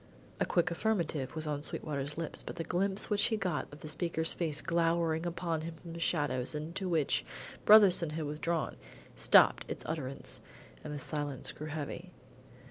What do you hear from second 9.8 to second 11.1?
utterance, and the